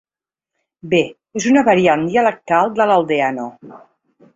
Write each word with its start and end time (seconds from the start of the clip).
Bé, 0.93 1.01
és 1.41 1.47
una 1.53 1.65
variant 1.69 2.09
dialectal 2.09 2.77
de 2.83 2.93
l'aldeano. 2.93 3.51